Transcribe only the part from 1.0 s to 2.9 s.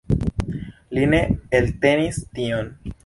ne eltenis tion.